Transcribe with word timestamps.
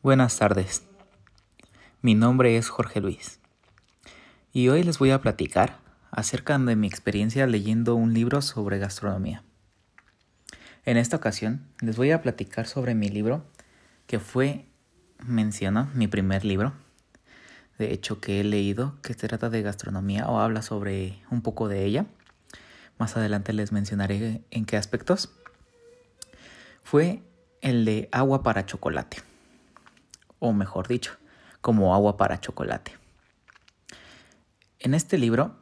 Buenas 0.00 0.38
tardes. 0.38 0.84
Mi 2.02 2.14
nombre 2.14 2.56
es 2.56 2.68
Jorge 2.68 3.00
Luis 3.00 3.40
y 4.52 4.68
hoy 4.68 4.84
les 4.84 5.00
voy 5.00 5.10
a 5.10 5.20
platicar 5.20 5.80
acerca 6.12 6.56
de 6.56 6.76
mi 6.76 6.86
experiencia 6.86 7.48
leyendo 7.48 7.96
un 7.96 8.14
libro 8.14 8.40
sobre 8.40 8.78
gastronomía. 8.78 9.42
En 10.84 10.98
esta 10.98 11.16
ocasión 11.16 11.66
les 11.80 11.96
voy 11.96 12.12
a 12.12 12.22
platicar 12.22 12.68
sobre 12.68 12.94
mi 12.94 13.08
libro 13.08 13.44
que 14.06 14.20
fue, 14.20 14.66
menciono, 15.18 15.90
mi 15.94 16.06
primer 16.06 16.44
libro, 16.44 16.74
de 17.76 17.92
hecho 17.92 18.20
que 18.20 18.38
he 18.38 18.44
leído, 18.44 19.02
que 19.02 19.14
se 19.14 19.26
trata 19.26 19.50
de 19.50 19.62
gastronomía 19.62 20.28
o 20.28 20.38
habla 20.38 20.62
sobre 20.62 21.18
un 21.28 21.42
poco 21.42 21.66
de 21.66 21.84
ella. 21.84 22.06
Más 22.98 23.16
adelante 23.16 23.52
les 23.52 23.72
mencionaré 23.72 24.44
en 24.52 24.64
qué 24.64 24.76
aspectos. 24.76 25.32
Fue 26.84 27.20
el 27.62 27.84
de 27.84 28.08
agua 28.12 28.44
para 28.44 28.64
chocolate 28.64 29.27
o 30.38 30.52
mejor 30.52 30.88
dicho, 30.88 31.16
como 31.60 31.94
agua 31.94 32.16
para 32.16 32.40
chocolate. 32.40 32.96
En 34.78 34.94
este 34.94 35.18
libro 35.18 35.56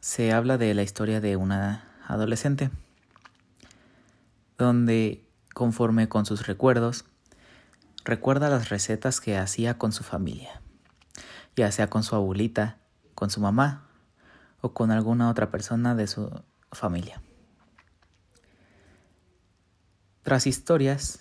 se 0.00 0.32
habla 0.32 0.58
de 0.58 0.72
la 0.74 0.82
historia 0.82 1.20
de 1.20 1.36
una 1.36 1.88
adolescente, 2.06 2.70
donde 4.56 5.28
conforme 5.52 6.08
con 6.08 6.24
sus 6.24 6.46
recuerdos, 6.46 7.04
recuerda 8.04 8.48
las 8.48 8.68
recetas 8.68 9.20
que 9.20 9.36
hacía 9.36 9.76
con 9.76 9.92
su 9.92 10.04
familia, 10.04 10.62
ya 11.56 11.72
sea 11.72 11.90
con 11.90 12.04
su 12.04 12.14
abuelita, 12.14 12.78
con 13.14 13.30
su 13.30 13.40
mamá 13.40 13.88
o 14.60 14.72
con 14.72 14.92
alguna 14.92 15.28
otra 15.28 15.50
persona 15.50 15.96
de 15.96 16.06
su 16.06 16.30
familia. 16.70 17.20
Tras 20.22 20.46
historias 20.46 21.20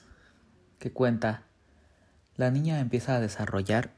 que 0.77 0.93
cuenta 0.93 1.46
la 2.37 2.51
niña 2.51 2.79
empieza 2.79 3.15
a 3.15 3.19
desarrollar 3.19 3.89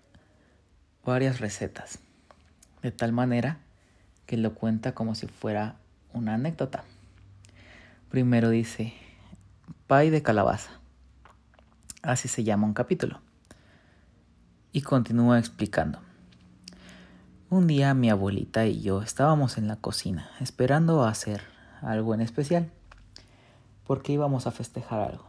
varias 1.05 1.41
recetas, 1.41 1.99
de 2.81 2.91
tal 2.91 3.11
manera 3.11 3.59
que 4.25 4.37
lo 4.37 4.55
cuenta 4.55 4.93
como 4.93 5.13
si 5.13 5.27
fuera 5.27 5.75
una 6.13 6.35
anécdota. 6.35 6.85
Primero 8.09 8.49
dice, 8.49 8.93
pay 9.87 10.09
de 10.09 10.23
calabaza. 10.23 10.71
Así 12.01 12.29
se 12.29 12.45
llama 12.45 12.65
un 12.65 12.73
capítulo. 12.73 13.19
Y 14.71 14.83
continúa 14.83 15.37
explicando. 15.37 15.99
Un 17.49 17.67
día 17.67 17.93
mi 17.93 18.09
abuelita 18.09 18.65
y 18.65 18.81
yo 18.81 19.01
estábamos 19.01 19.57
en 19.57 19.67
la 19.67 19.75
cocina 19.75 20.29
esperando 20.39 21.03
hacer 21.03 21.41
algo 21.81 22.13
en 22.13 22.21
especial, 22.21 22.71
porque 23.85 24.13
íbamos 24.13 24.47
a 24.47 24.51
festejar 24.51 25.01
algo 25.01 25.28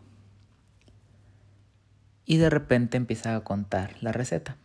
y 2.31 2.37
de 2.37 2.49
repente 2.49 2.97
empieza 2.97 3.35
a 3.35 3.41
contar 3.43 3.97
la 4.03 4.13
receta. 4.13 4.57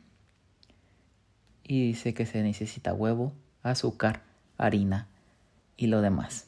Y 1.63 1.88
dice 1.88 2.13
que 2.13 2.27
se 2.27 2.44
necesita 2.44 2.94
huevo, 2.94 3.33
azúcar, 3.63 4.22
harina 4.59 5.07
y 5.75 5.88
lo 5.88 6.02
demás. 6.02 6.45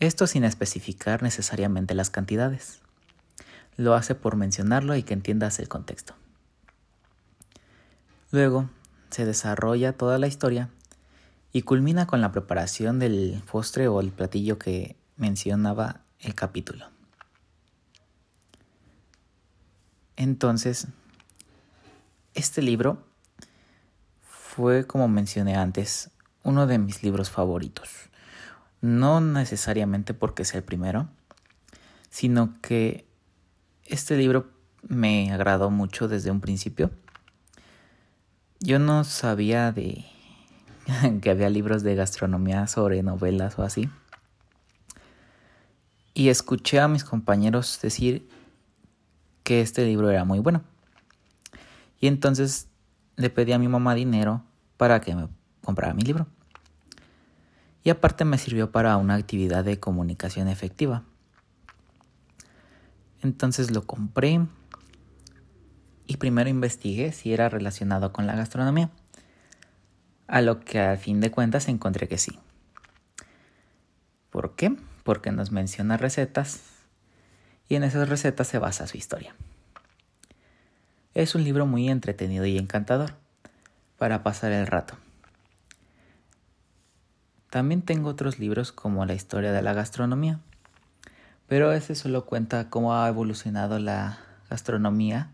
Esto 0.00 0.26
sin 0.26 0.44
especificar 0.44 1.22
necesariamente 1.22 1.92
las 1.92 2.08
cantidades. 2.08 2.80
Lo 3.76 3.92
hace 3.92 4.14
por 4.14 4.36
mencionarlo 4.36 4.96
y 4.96 5.02
que 5.02 5.12
entiendas 5.12 5.58
el 5.58 5.68
contexto. 5.68 6.14
Luego 8.30 8.70
se 9.10 9.26
desarrolla 9.26 9.92
toda 9.92 10.18
la 10.18 10.28
historia 10.28 10.70
y 11.52 11.60
culmina 11.60 12.06
con 12.06 12.22
la 12.22 12.32
preparación 12.32 12.98
del 12.98 13.42
postre 13.52 13.86
o 13.86 14.00
el 14.00 14.12
platillo 14.12 14.58
que 14.58 14.96
mencionaba 15.18 16.00
el 16.20 16.34
capítulo. 16.34 16.86
Entonces, 20.18 20.88
este 22.34 22.60
libro 22.60 23.06
fue, 24.20 24.84
como 24.84 25.06
mencioné 25.06 25.54
antes, 25.54 26.10
uno 26.42 26.66
de 26.66 26.78
mis 26.78 27.04
libros 27.04 27.30
favoritos. 27.30 27.88
No 28.80 29.20
necesariamente 29.20 30.14
porque 30.14 30.44
sea 30.44 30.58
el 30.58 30.64
primero, 30.64 31.08
sino 32.10 32.60
que 32.60 33.06
este 33.84 34.16
libro 34.16 34.50
me 34.82 35.32
agradó 35.32 35.70
mucho 35.70 36.08
desde 36.08 36.32
un 36.32 36.40
principio. 36.40 36.90
Yo 38.58 38.80
no 38.80 39.04
sabía 39.04 39.70
de 39.70 40.04
que 41.22 41.30
había 41.30 41.48
libros 41.48 41.84
de 41.84 41.94
gastronomía 41.94 42.66
sobre 42.66 43.04
novelas 43.04 43.56
o 43.56 43.62
así. 43.62 43.88
Y 46.12 46.28
escuché 46.28 46.80
a 46.80 46.88
mis 46.88 47.04
compañeros 47.04 47.78
decir 47.80 48.28
que 49.48 49.62
este 49.62 49.86
libro 49.86 50.10
era 50.10 50.26
muy 50.26 50.40
bueno. 50.40 50.62
Y 51.98 52.06
entonces 52.06 52.68
le 53.16 53.30
pedí 53.30 53.52
a 53.52 53.58
mi 53.58 53.66
mamá 53.66 53.94
dinero 53.94 54.44
para 54.76 55.00
que 55.00 55.14
me 55.14 55.26
comprara 55.64 55.94
mi 55.94 56.02
libro. 56.02 56.26
Y 57.82 57.88
aparte 57.88 58.26
me 58.26 58.36
sirvió 58.36 58.70
para 58.70 58.98
una 58.98 59.14
actividad 59.14 59.64
de 59.64 59.80
comunicación 59.80 60.48
efectiva. 60.48 61.02
Entonces 63.22 63.70
lo 63.70 63.86
compré 63.86 64.46
y 66.06 66.18
primero 66.18 66.50
investigué 66.50 67.12
si 67.12 67.32
era 67.32 67.48
relacionado 67.48 68.12
con 68.12 68.26
la 68.26 68.36
gastronomía. 68.36 68.90
A 70.26 70.42
lo 70.42 70.60
que 70.60 70.78
al 70.78 70.98
fin 70.98 71.22
de 71.22 71.30
cuentas 71.30 71.68
encontré 71.68 72.06
que 72.06 72.18
sí. 72.18 72.38
¿Por 74.28 74.56
qué? 74.56 74.76
Porque 75.04 75.32
nos 75.32 75.52
menciona 75.52 75.96
recetas 75.96 76.77
y 77.68 77.76
en 77.76 77.84
esas 77.84 78.08
recetas 78.08 78.48
se 78.48 78.58
basa 78.58 78.86
su 78.86 78.96
historia. 78.96 79.34
Es 81.14 81.34
un 81.34 81.44
libro 81.44 81.66
muy 81.66 81.88
entretenido 81.88 82.46
y 82.46 82.58
encantador 82.58 83.14
para 83.98 84.22
pasar 84.22 84.52
el 84.52 84.66
rato. 84.66 84.94
También 87.50 87.82
tengo 87.82 88.10
otros 88.10 88.38
libros 88.38 88.72
como 88.72 89.06
La 89.06 89.14
historia 89.14 89.52
de 89.52 89.62
la 89.62 89.72
gastronomía, 89.72 90.40
pero 91.46 91.72
ese 91.72 91.94
solo 91.94 92.26
cuenta 92.26 92.68
cómo 92.68 92.94
ha 92.94 93.08
evolucionado 93.08 93.78
la 93.78 94.18
gastronomía 94.50 95.32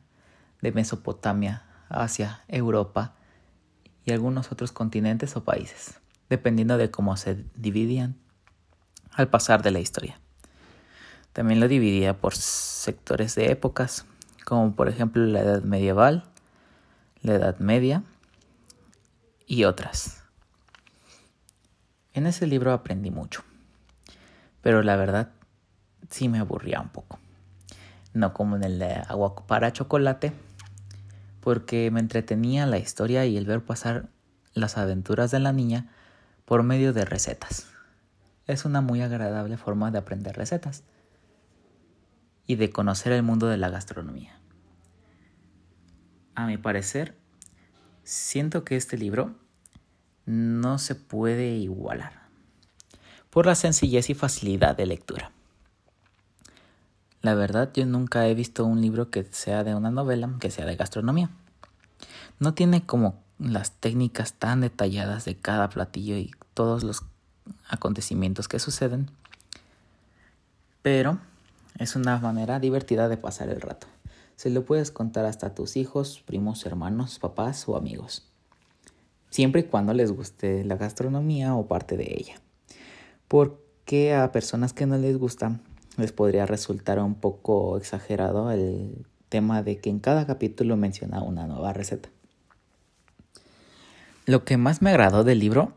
de 0.63 0.73
Mesopotamia, 0.73 1.65
Asia, 1.89 2.45
Europa 2.49 3.15
y 4.05 4.13
algunos 4.13 4.53
otros 4.53 4.73
continentes 4.73 5.37
o 5.37 5.45
países, 5.45 6.01
dependiendo 6.31 6.79
de 6.79 6.91
cómo 6.91 7.17
se 7.17 7.45
dividían 7.57 8.17
al 9.13 9.29
pasar 9.29 9.63
de 9.63 9.73
la 9.73 9.81
historia. 9.81 10.21
También 11.35 11.59
lo 11.59 11.67
dividía 11.67 12.17
por 12.17 12.37
sectores 12.37 13.35
de 13.35 13.51
épocas, 13.51 14.07
como 14.45 14.77
por 14.77 14.89
ejemplo 14.89 15.27
la 15.27 15.41
Edad 15.41 15.65
Medieval, 15.65 16.23
la 17.23 17.35
Edad 17.35 17.59
Media 17.59 18.05
y 19.45 19.65
otras. 19.65 20.23
En 22.13 22.29
ese 22.29 22.47
libro 22.47 22.73
aprendí 22.73 23.11
mucho, 23.11 23.43
pero 24.63 24.85
la 24.85 24.95
verdad 24.95 25.31
sí 26.09 26.29
me 26.29 26.39
aburría 26.39 26.81
un 26.81 26.91
poco. 26.91 27.19
No 28.13 28.33
como 28.33 28.55
en 28.55 28.63
el 28.63 28.79
de 28.79 28.95
agua 28.95 29.35
para 29.35 29.73
chocolate, 29.73 30.33
porque 31.41 31.91
me 31.91 31.99
entretenía 31.99 32.65
la 32.65 32.79
historia 32.79 33.27
y 33.27 33.37
el 33.37 33.45
ver 33.45 33.61
pasar 33.61 34.07
las 34.53 34.79
aventuras 34.79 35.33
de 35.33 35.41
la 35.41 35.53
niña 35.53 35.91
por 36.45 36.63
medio 36.63 36.93
de 36.93 37.05
recetas. 37.05 37.67
Es 38.47 38.65
una 38.65 38.81
muy 38.81 39.03
agradable 39.03 39.57
forma 39.57 39.91
de 39.91 39.99
aprender 39.99 40.37
recetas 40.37 40.85
y 42.47 42.57
de 42.57 42.71
conocer 42.71 43.13
el 43.13 43.23
mundo 43.23 43.47
de 43.47 43.57
la 43.57 43.71
gastronomía. 43.71 44.39
A 46.35 46.47
mi 46.47 46.59
parecer, 46.59 47.17
siento 48.03 48.65
que 48.65 48.77
este 48.77 48.99
libro 48.99 49.35
no 50.27 50.79
se 50.79 50.95
puede 50.95 51.57
igualar 51.57 52.25
por 53.31 53.47
la 53.47 53.55
sencillez 53.55 54.11
y 54.11 54.15
facilidad 54.15 54.77
de 54.77 54.87
lectura. 54.87 55.33
La 57.21 57.35
verdad, 57.35 57.71
yo 57.75 57.87
nunca 57.87 58.29
he 58.29 58.35
visto 58.35 58.65
un 58.65 58.81
libro 58.81 59.11
que 59.11 59.25
sea 59.25 59.65
de 59.65 59.75
una 59.75 59.91
novela 59.91 60.31
que 60.39 60.51
sea 60.51 60.67
de 60.67 60.77
gastronomía. 60.77 61.31
No 62.39 62.55
tiene 62.55 62.85
como 62.85 63.23
las 63.39 63.73
técnicas 63.73 64.35
tan 64.35 64.61
detalladas 64.61 65.25
de 65.25 65.37
cada 65.37 65.69
platillo 65.69 66.17
y 66.17 66.33
todos 66.53 66.85
los 66.85 67.03
acontecimientos 67.69 68.47
que 68.47 68.59
suceden, 68.59 69.11
pero 70.83 71.19
es 71.79 71.97
una 71.97 72.19
manera 72.19 72.61
divertida 72.61 73.09
de 73.09 73.17
pasar 73.17 73.49
el 73.49 73.61
rato. 73.61 73.87
Se 74.37 74.51
lo 74.51 74.65
puedes 74.65 74.91
contar 74.91 75.25
hasta 75.25 75.49
a 75.49 75.55
tus 75.55 75.77
hijos, 75.77 76.23
primos, 76.25 76.67
hermanos, 76.67 77.19
papás 77.19 77.69
o 77.69 77.77
amigos. 77.77 78.31
Siempre 79.31 79.63
y 79.63 79.65
cuando 79.65 79.95
les 79.95 80.13
guste 80.13 80.65
la 80.65 80.77
gastronomía 80.77 81.55
o 81.55 81.67
parte 81.67 81.97
de 81.97 82.15
ella. 82.17 82.35
Porque 83.29 84.15
a 84.15 84.31
personas 84.33 84.73
que 84.73 84.87
no 84.87 84.97
les 84.97 85.19
gusta 85.19 85.59
les 85.97 86.13
podría 86.13 86.47
resultar 86.47 86.99
un 86.99 87.15
poco 87.15 87.77
exagerado 87.77 88.51
el 88.51 89.07
tema 89.29 89.63
de 89.63 89.79
que 89.79 89.91
en 89.91 89.99
cada 89.99 90.27
capítulo 90.27 90.77
menciona 90.77 91.23
una 91.23 91.47
nueva 91.47 91.73
receta. 91.73 92.09
Lo 94.27 94.45
que 94.45 94.57
más 94.57 94.83
me 94.83 94.91
agradó 94.91 95.25
del 95.25 95.39
libro 95.39 95.73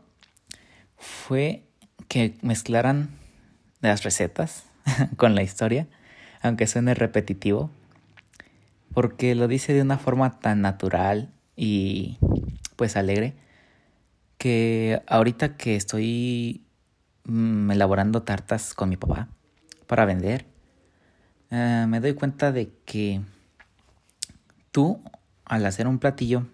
fue 0.96 1.64
que 2.08 2.36
mezclaran 2.42 3.10
las 3.80 4.02
recetas 4.04 4.67
con 5.16 5.34
la 5.34 5.42
historia, 5.42 5.86
aunque 6.42 6.66
suene 6.66 6.94
repetitivo, 6.94 7.70
porque 8.94 9.34
lo 9.34 9.48
dice 9.48 9.72
de 9.72 9.82
una 9.82 9.98
forma 9.98 10.38
tan 10.40 10.60
natural 10.60 11.32
y 11.56 12.18
pues 12.76 12.96
alegre 12.96 13.34
que 14.38 15.02
ahorita 15.06 15.56
que 15.56 15.76
estoy 15.76 16.64
mm, 17.24 17.70
elaborando 17.72 18.22
tartas 18.22 18.72
con 18.72 18.88
mi 18.88 18.96
papá 18.96 19.28
para 19.86 20.04
vender, 20.04 20.46
eh, 21.50 21.86
me 21.88 22.00
doy 22.00 22.14
cuenta 22.14 22.52
de 22.52 22.70
que 22.84 23.20
tú 24.70 25.02
al 25.44 25.66
hacer 25.66 25.86
un 25.88 25.98
platillo, 25.98 26.46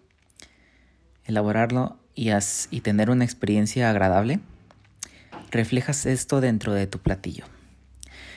elaborarlo 1.25 1.99
y, 2.15 2.31
y 2.71 2.81
tener 2.81 3.11
una 3.11 3.25
experiencia 3.25 3.91
agradable, 3.91 4.41
reflejas 5.51 6.07
esto 6.07 6.41
dentro 6.41 6.73
de 6.73 6.87
tu 6.87 7.01
platillo, 7.01 7.45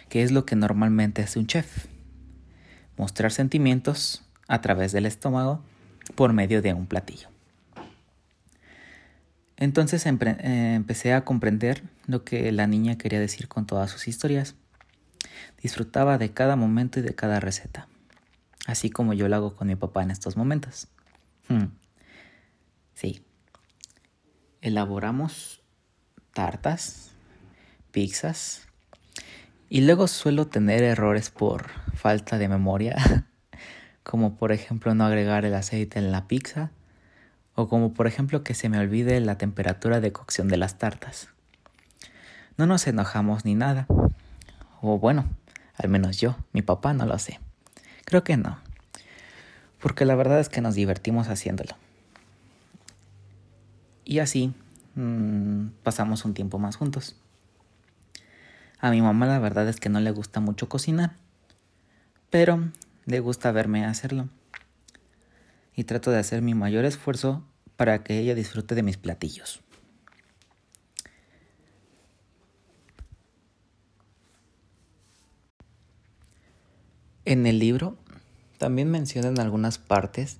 que 0.09 0.23
es 0.23 0.31
lo 0.31 0.45
que 0.45 0.55
normalmente 0.55 1.21
hace 1.21 1.39
un 1.39 1.47
chef, 1.47 1.87
mostrar 2.97 3.31
sentimientos 3.31 4.23
a 4.47 4.61
través 4.61 4.91
del 4.91 5.05
estómago 5.05 5.61
por 6.15 6.33
medio 6.33 6.61
de 6.61 6.73
un 6.73 6.87
platillo. 6.87 7.29
Entonces 9.57 10.05
eh, 10.05 10.73
empecé 10.75 11.13
a 11.13 11.25
comprender 11.25 11.83
lo 12.05 12.23
que 12.23 12.51
la 12.51 12.67
niña 12.67 12.97
quería 12.97 13.19
decir 13.19 13.47
con 13.47 13.65
todas 13.65 13.89
sus 13.89 14.07
historias. 14.07 14.55
Disfrutaba 15.61 16.17
de 16.17 16.31
cada 16.31 16.55
momento 16.55 16.99
y 16.99 17.03
de 17.03 17.15
cada 17.15 17.39
receta, 17.39 17.87
así 18.67 18.91
como 18.91 19.13
yo 19.13 19.27
lo 19.27 19.35
hago 19.35 19.55
con 19.55 19.67
mi 19.67 19.75
papá 19.75 20.03
en 20.03 20.11
estos 20.11 20.37
momentos. 20.37 20.87
Hmm. 21.49 21.65
Sí. 22.93 23.23
Elaboramos 24.61 25.61
tartas, 26.33 27.11
pizzas, 27.91 28.67
y 29.69 29.81
luego 29.81 30.07
suelo 30.07 30.47
tener 30.47 30.83
errores 30.83 31.29
por 31.29 31.67
falta 31.93 32.37
de 32.37 32.47
memoria, 32.47 33.25
como 34.03 34.35
por 34.35 34.51
ejemplo 34.51 34.95
no 34.95 35.05
agregar 35.05 35.45
el 35.45 35.53
aceite 35.53 35.99
en 35.99 36.11
la 36.11 36.27
pizza 36.27 36.71
o 37.55 37.67
como 37.67 37.93
por 37.93 38.07
ejemplo 38.07 38.43
que 38.43 38.53
se 38.53 38.69
me 38.69 38.79
olvide 38.79 39.19
la 39.19 39.37
temperatura 39.37 39.99
de 39.99 40.11
cocción 40.11 40.47
de 40.47 40.57
las 40.57 40.77
tartas. 40.77 41.29
No 42.55 42.65
nos 42.65 42.87
enojamos 42.87 43.45
ni 43.45 43.55
nada. 43.55 43.87
O 44.81 44.99
bueno, 44.99 45.25
al 45.75 45.89
menos 45.89 46.17
yo, 46.17 46.37
mi 46.53 46.61
papá 46.61 46.93
no 46.93 47.05
lo 47.05 47.17
sé. 47.19 47.39
Creo 48.05 48.23
que 48.23 48.37
no. 48.37 48.59
Porque 49.79 50.05
la 50.05 50.15
verdad 50.15 50.39
es 50.39 50.49
que 50.49 50.61
nos 50.61 50.75
divertimos 50.75 51.29
haciéndolo. 51.29 51.75
Y 54.05 54.19
así 54.19 54.53
mmm, 54.95 55.67
pasamos 55.83 56.25
un 56.25 56.33
tiempo 56.33 56.59
más 56.59 56.75
juntos. 56.75 57.15
A 58.79 58.91
mi 58.91 59.01
mamá 59.01 59.25
la 59.25 59.39
verdad 59.39 59.67
es 59.67 59.79
que 59.79 59.89
no 59.89 59.99
le 59.99 60.11
gusta 60.11 60.39
mucho 60.39 60.69
cocinar, 60.69 61.15
pero 62.29 62.69
le 63.05 63.19
gusta 63.19 63.51
verme 63.51 63.85
hacerlo 63.85 64.29
y 65.75 65.85
trato 65.85 66.11
de 66.11 66.19
hacer 66.19 66.41
mi 66.41 66.53
mayor 66.53 66.85
esfuerzo 66.85 67.43
para 67.75 68.03
que 68.03 68.19
ella 68.19 68.35
disfrute 68.35 68.75
de 68.75 68.83
mis 68.83 68.97
platillos. 68.97 69.61
En 77.25 77.45
el 77.45 77.59
libro 77.59 77.97
también 78.57 78.89
mencionan 78.89 79.39
algunas 79.39 79.79
partes 79.79 80.39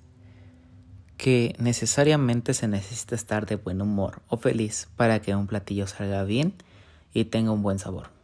que 1.16 1.54
necesariamente 1.58 2.54
se 2.54 2.68
necesita 2.68 3.14
estar 3.14 3.46
de 3.46 3.56
buen 3.56 3.82
humor 3.82 4.22
o 4.28 4.36
feliz 4.36 4.88
para 4.96 5.20
que 5.20 5.34
un 5.34 5.48
platillo 5.48 5.86
salga 5.86 6.24
bien 6.24 6.54
y 7.12 7.26
tenga 7.26 7.50
un 7.50 7.62
buen 7.62 7.78
sabor. 7.78 8.17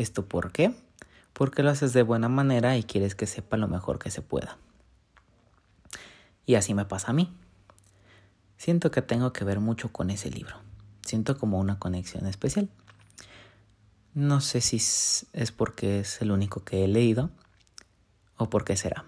¿Esto 0.00 0.24
por 0.24 0.50
qué? 0.50 0.74
Porque 1.34 1.62
lo 1.62 1.68
haces 1.68 1.92
de 1.92 2.02
buena 2.02 2.30
manera 2.30 2.78
y 2.78 2.84
quieres 2.84 3.14
que 3.14 3.26
sepa 3.26 3.58
lo 3.58 3.68
mejor 3.68 3.98
que 3.98 4.10
se 4.10 4.22
pueda. 4.22 4.56
Y 6.46 6.54
así 6.54 6.72
me 6.72 6.86
pasa 6.86 7.10
a 7.10 7.12
mí. 7.12 7.30
Siento 8.56 8.90
que 8.90 9.02
tengo 9.02 9.34
que 9.34 9.44
ver 9.44 9.60
mucho 9.60 9.92
con 9.92 10.08
ese 10.08 10.30
libro. 10.30 10.56
Siento 11.02 11.36
como 11.36 11.58
una 11.58 11.78
conexión 11.78 12.26
especial. 12.26 12.70
No 14.14 14.40
sé 14.40 14.62
si 14.62 14.76
es 14.78 15.52
porque 15.54 16.00
es 16.00 16.22
el 16.22 16.30
único 16.30 16.64
que 16.64 16.82
he 16.82 16.88
leído 16.88 17.28
o 18.38 18.48
por 18.48 18.64
qué 18.64 18.78
será. 18.78 19.04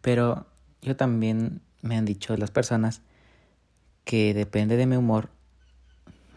Pero 0.00 0.48
yo 0.82 0.96
también 0.96 1.60
me 1.80 1.96
han 1.96 2.06
dicho 2.06 2.36
las 2.36 2.50
personas 2.50 3.02
que 4.02 4.34
depende 4.34 4.76
de 4.76 4.86
mi 4.86 4.96
humor 4.96 5.30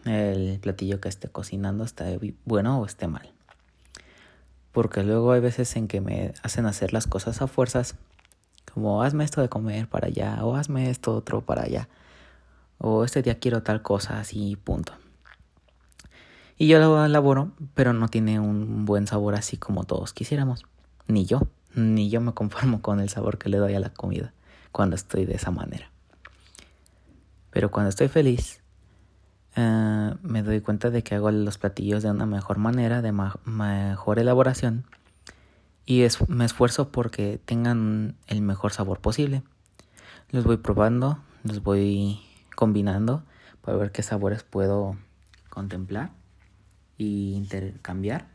el 0.04 0.60
platillo 0.60 1.00
que 1.00 1.08
esté 1.08 1.28
cocinando 1.28 1.82
está 1.82 2.06
bueno 2.44 2.80
o 2.80 2.86
esté 2.86 3.08
mal. 3.08 3.32
Porque 4.72 5.02
luego 5.02 5.32
hay 5.32 5.40
veces 5.40 5.74
en 5.76 5.88
que 5.88 6.00
me 6.00 6.32
hacen 6.42 6.66
hacer 6.66 6.92
las 6.92 7.06
cosas 7.06 7.42
a 7.42 7.46
fuerzas 7.46 7.96
como 8.72 9.02
hazme 9.02 9.24
esto 9.24 9.40
de 9.40 9.48
comer 9.48 9.88
para 9.88 10.06
allá, 10.06 10.44
o 10.44 10.54
hazme 10.54 10.90
esto 10.90 11.14
otro 11.14 11.40
para 11.40 11.62
allá, 11.62 11.88
o 12.78 13.04
este 13.04 13.22
día 13.22 13.38
quiero 13.38 13.62
tal 13.62 13.82
cosa, 13.82 14.20
así, 14.20 14.56
punto. 14.56 14.92
Y 16.56 16.68
yo 16.68 16.78
lo 16.78 17.04
elaboro, 17.04 17.52
pero 17.74 17.92
no 17.92 18.08
tiene 18.08 18.38
un 18.38 18.84
buen 18.84 19.06
sabor 19.06 19.34
así 19.34 19.56
como 19.56 19.84
todos 19.84 20.12
quisiéramos. 20.12 20.66
Ni 21.08 21.24
yo, 21.24 21.48
ni 21.74 22.10
yo 22.10 22.20
me 22.20 22.34
conformo 22.34 22.82
con 22.82 23.00
el 23.00 23.08
sabor 23.08 23.38
que 23.38 23.48
le 23.48 23.56
doy 23.56 23.74
a 23.74 23.80
la 23.80 23.90
comida 23.90 24.32
cuando 24.70 24.94
estoy 24.94 25.24
de 25.24 25.34
esa 25.34 25.50
manera. 25.50 25.90
Pero 27.50 27.70
cuando 27.70 27.88
estoy 27.88 28.08
feliz, 28.08 28.59
eh, 29.56 30.14
me 30.22 30.42
doy 30.42 30.60
cuenta 30.60 30.90
de 30.90 31.02
que 31.02 31.14
hago 31.14 31.30
los 31.30 31.58
platillos 31.58 32.02
de 32.02 32.10
una 32.10 32.26
mejor 32.26 32.58
manera, 32.58 33.02
de 33.02 33.12
mejor 33.44 34.18
elaboración. 34.18 34.84
Y 35.86 36.06
me 36.28 36.44
esfuerzo 36.44 36.92
porque 36.92 37.40
tengan 37.44 38.16
el 38.26 38.42
mejor 38.42 38.72
sabor 38.72 39.00
posible. 39.00 39.42
Los 40.30 40.44
voy 40.44 40.58
probando, 40.58 41.18
los 41.42 41.62
voy 41.62 42.20
combinando 42.54 43.24
para 43.62 43.76
ver 43.76 43.90
qué 43.90 44.02
sabores 44.02 44.44
puedo 44.44 44.96
contemplar 45.48 46.12
e 46.98 47.04
intercambiar. 47.04 48.28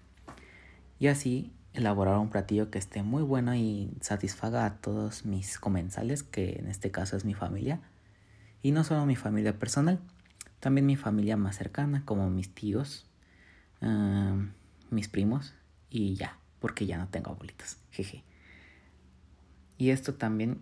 Y 1.00 1.08
así 1.08 1.54
elaborar 1.74 2.18
un 2.18 2.30
platillo 2.30 2.72
que 2.72 2.80
esté 2.80 3.04
muy 3.04 3.24
bueno 3.24 3.56
y 3.56 3.98
satisfaga 4.02 4.66
a 4.66 4.78
todos 4.78 5.26
mis 5.26 5.60
comensales, 5.60 6.24
que 6.24 6.58
en 6.60 6.68
este 6.68 6.92
caso 6.92 7.18
es 7.18 7.26
mi 7.26 7.34
familia, 7.34 7.82
y 8.62 8.72
no 8.72 8.84
solo 8.84 9.06
mi 9.06 9.16
familia 9.16 9.60
personal, 9.60 10.00
también 10.66 10.88
mi 10.88 10.96
familia 10.96 11.38
más 11.38 11.58
cercana, 11.58 12.02
como 12.06 12.28
mis 12.32 12.50
tíos, 12.50 13.06
ah, 13.84 14.36
mis 14.90 15.08
primos 15.08 15.54
y 15.92 16.16
ya 16.16 16.40
porque 16.60 16.88
ya 16.88 16.98
no 16.98 17.08
tengo 17.08 17.30
abuelitos. 17.30 17.78
Jeje. 17.92 18.24
Y 19.78 19.92
esto 19.92 20.16
también 20.16 20.58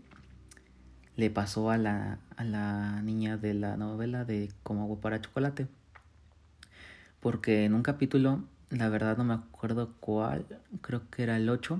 le 1.16 1.30
pasó 1.30 1.70
a 1.70 1.78
la, 1.78 2.20
a 2.36 2.44
la 2.44 3.02
niña 3.02 3.38
de 3.38 3.54
la 3.54 3.78
novela 3.78 4.26
de 4.26 4.52
Como 4.64 4.82
agua 4.82 5.00
para 5.00 5.22
chocolate. 5.22 5.68
Porque 7.22 7.64
en 7.64 7.74
un 7.74 7.82
capítulo, 7.82 8.44
la 8.72 8.90
verdad 8.90 9.16
no 9.16 9.24
me 9.24 9.36
acuerdo 9.36 9.94
cuál, 10.02 10.46
creo 10.82 11.10
que 11.12 11.24
era 11.24 11.38
el 11.38 11.50
8, 11.50 11.80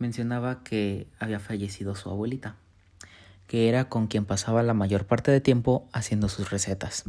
mencionaba 0.00 0.64
que 0.64 1.06
había 1.20 1.38
fallecido 1.38 1.94
su 1.94 2.10
abuelita, 2.10 2.56
que 3.48 3.68
era 3.68 3.88
con 3.88 4.06
quien 4.06 4.26
pasaba 4.26 4.62
la 4.62 4.74
mayor 4.74 5.06
parte 5.06 5.32
de 5.32 5.40
tiempo 5.40 5.88
haciendo 5.92 6.28
sus 6.28 6.50
recetas. 6.50 7.04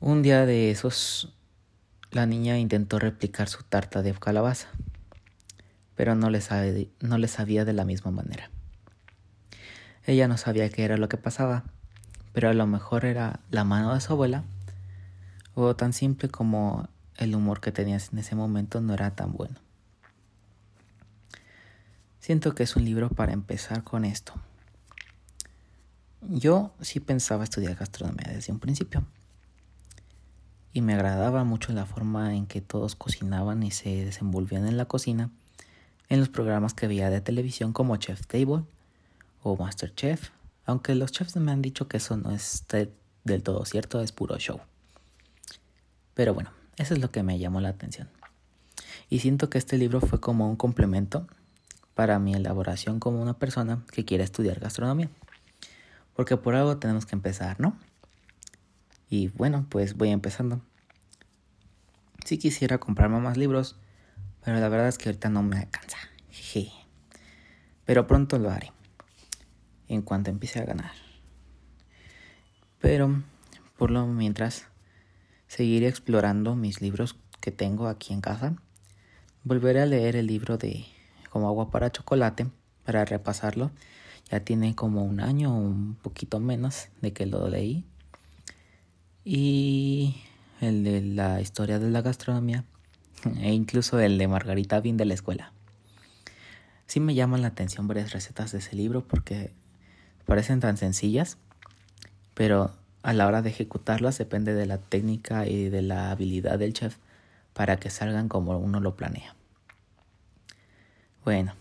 Un 0.00 0.22
día 0.22 0.46
de 0.46 0.70
esos 0.70 1.34
la 2.12 2.26
niña 2.26 2.58
intentó 2.58 2.98
replicar 2.98 3.48
su 3.48 3.62
tarta 3.64 4.02
de 4.02 4.12
calabaza, 4.14 4.68
pero 5.96 6.14
no 6.14 6.30
le, 6.30 6.40
no 7.00 7.18
le 7.18 7.28
sabía 7.28 7.64
de 7.64 7.72
la 7.72 7.84
misma 7.84 8.10
manera. 8.10 8.50
Ella 10.04 10.28
no 10.28 10.36
sabía 10.36 10.68
qué 10.68 10.84
era 10.84 10.96
lo 10.96 11.08
que 11.08 11.16
pasaba, 11.16 11.64
pero 12.32 12.48
a 12.48 12.54
lo 12.54 12.66
mejor 12.66 13.04
era 13.04 13.40
la 13.50 13.64
mano 13.64 13.94
de 13.94 14.00
su 14.00 14.12
abuela, 14.12 14.44
o 15.54 15.74
tan 15.74 15.92
simple 15.92 16.28
como 16.28 16.88
el 17.16 17.34
humor 17.34 17.60
que 17.60 17.72
tenías 17.72 18.12
en 18.12 18.18
ese 18.18 18.34
momento 18.34 18.80
no 18.80 18.94
era 18.94 19.14
tan 19.14 19.32
bueno. 19.32 19.56
Siento 22.20 22.54
que 22.54 22.62
es 22.62 22.76
un 22.76 22.84
libro 22.84 23.08
para 23.08 23.32
empezar 23.32 23.82
con 23.84 24.04
esto. 24.04 24.34
Yo 26.28 26.72
sí 26.80 27.00
pensaba 27.00 27.44
estudiar 27.44 27.74
gastronomía 27.74 28.32
desde 28.32 28.52
un 28.52 28.60
principio 28.60 29.04
y 30.72 30.80
me 30.80 30.94
agradaba 30.94 31.42
mucho 31.42 31.72
la 31.72 31.84
forma 31.84 32.34
en 32.36 32.46
que 32.46 32.60
todos 32.60 32.94
cocinaban 32.94 33.62
y 33.62 33.72
se 33.72 34.04
desenvolvían 34.04 34.66
en 34.66 34.76
la 34.76 34.84
cocina 34.84 35.30
en 36.08 36.20
los 36.20 36.28
programas 36.28 36.74
que 36.74 36.86
veía 36.86 37.10
de 37.10 37.20
televisión 37.20 37.72
como 37.72 37.96
Chef 37.96 38.26
Table 38.26 38.64
o 39.42 39.56
Master 39.56 39.94
Chef, 39.94 40.30
aunque 40.64 40.94
los 40.94 41.10
chefs 41.10 41.36
me 41.36 41.50
han 41.50 41.62
dicho 41.62 41.88
que 41.88 41.96
eso 41.96 42.16
no 42.16 42.30
es 42.30 42.64
del 43.24 43.42
todo 43.42 43.64
cierto, 43.64 44.00
es 44.00 44.12
puro 44.12 44.38
show. 44.38 44.60
Pero 46.14 46.34
bueno, 46.34 46.50
eso 46.76 46.94
es 46.94 47.00
lo 47.00 47.10
que 47.10 47.22
me 47.22 47.38
llamó 47.38 47.60
la 47.60 47.70
atención. 47.70 48.08
Y 49.10 49.18
siento 49.18 49.50
que 49.50 49.58
este 49.58 49.76
libro 49.76 50.00
fue 50.00 50.20
como 50.20 50.48
un 50.48 50.56
complemento 50.56 51.26
para 51.94 52.18
mi 52.18 52.34
elaboración 52.34 53.00
como 53.00 53.20
una 53.20 53.34
persona 53.34 53.82
que 53.90 54.04
quiere 54.04 54.22
estudiar 54.22 54.60
gastronomía. 54.60 55.08
Porque 56.14 56.36
por 56.36 56.54
algo 56.54 56.78
tenemos 56.78 57.06
que 57.06 57.14
empezar, 57.14 57.60
¿no? 57.60 57.76
Y 59.08 59.28
bueno, 59.28 59.66
pues 59.68 59.96
voy 59.96 60.10
empezando. 60.10 60.60
Sí 62.24 62.38
quisiera 62.38 62.78
comprarme 62.78 63.20
más 63.20 63.36
libros, 63.36 63.76
pero 64.44 64.58
la 64.58 64.68
verdad 64.68 64.88
es 64.88 64.98
que 64.98 65.08
ahorita 65.08 65.28
no 65.28 65.42
me 65.42 65.58
alcanza. 65.58 65.98
dejé. 66.28 66.70
Pero 67.84 68.06
pronto 68.06 68.38
lo 68.38 68.50
haré. 68.50 68.72
En 69.88 70.02
cuanto 70.02 70.30
empiece 70.30 70.60
a 70.60 70.64
ganar. 70.64 70.92
Pero 72.80 73.22
por 73.76 73.90
lo 73.90 74.06
mientras 74.06 74.66
seguiré 75.46 75.88
explorando 75.88 76.54
mis 76.54 76.80
libros 76.80 77.16
que 77.40 77.50
tengo 77.50 77.88
aquí 77.88 78.14
en 78.14 78.20
casa. 78.20 78.54
Volveré 79.44 79.82
a 79.82 79.86
leer 79.86 80.16
el 80.16 80.26
libro 80.26 80.56
de 80.56 80.86
Como 81.30 81.48
agua 81.48 81.70
para 81.70 81.90
chocolate 81.90 82.46
para 82.84 83.04
repasarlo. 83.04 83.70
Ya 84.30 84.40
tiene 84.40 84.74
como 84.74 85.04
un 85.04 85.20
año 85.20 85.56
un 85.56 85.94
poquito 85.94 86.40
menos 86.40 86.88
de 87.00 87.12
que 87.12 87.26
lo 87.26 87.48
leí. 87.48 87.84
Y 89.24 90.16
el 90.60 90.84
de 90.84 91.02
la 91.02 91.40
historia 91.40 91.78
de 91.78 91.90
la 91.90 92.02
gastronomía 92.02 92.64
e 93.40 93.52
incluso 93.52 94.00
el 94.00 94.18
de 94.18 94.28
Margarita 94.28 94.80
Bien 94.80 94.96
de 94.96 95.04
la 95.04 95.14
escuela. 95.14 95.52
Sí 96.86 97.00
me 97.00 97.14
llaman 97.14 97.42
la 97.42 97.48
atención 97.48 97.88
varias 97.88 98.12
recetas 98.12 98.52
de 98.52 98.58
ese 98.58 98.76
libro 98.76 99.06
porque 99.06 99.52
parecen 100.26 100.60
tan 100.60 100.76
sencillas, 100.76 101.38
pero 102.34 102.72
a 103.02 103.12
la 103.12 103.26
hora 103.26 103.42
de 103.42 103.50
ejecutarlas 103.50 104.18
depende 104.18 104.54
de 104.54 104.66
la 104.66 104.78
técnica 104.78 105.46
y 105.46 105.68
de 105.68 105.82
la 105.82 106.10
habilidad 106.10 106.58
del 106.58 106.72
chef 106.72 106.96
para 107.52 107.76
que 107.78 107.90
salgan 107.90 108.28
como 108.28 108.58
uno 108.58 108.80
lo 108.80 108.94
planea. 108.94 109.34
Bueno, 111.24 111.54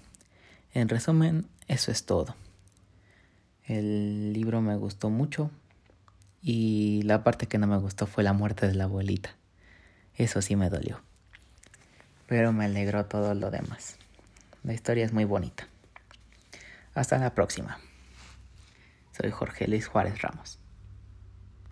en 0.73 0.89
resumen, 0.89 1.47
eso 1.67 1.91
es 1.91 2.05
todo. 2.05 2.35
El 3.71 4.33
libro 4.33 4.59
me 4.59 4.75
gustó 4.75 5.09
mucho 5.09 5.49
y 6.41 7.03
la 7.03 7.23
parte 7.23 7.47
que 7.47 7.57
no 7.57 7.67
me 7.67 7.77
gustó 7.77 8.05
fue 8.05 8.21
la 8.21 8.33
muerte 8.33 8.67
de 8.67 8.75
la 8.75 8.83
abuelita. 8.83 9.37
Eso 10.13 10.41
sí 10.41 10.57
me 10.57 10.69
dolió. 10.69 10.99
Pero 12.27 12.51
me 12.51 12.65
alegró 12.65 13.05
todo 13.05 13.33
lo 13.33 13.49
demás. 13.49 13.95
La 14.63 14.73
historia 14.73 15.05
es 15.05 15.13
muy 15.13 15.23
bonita. 15.23 15.69
Hasta 16.95 17.17
la 17.17 17.33
próxima. 17.33 17.79
Soy 19.17 19.31
Jorge 19.31 19.69
Luis 19.69 19.87
Juárez 19.87 20.21
Ramos. 20.21 20.60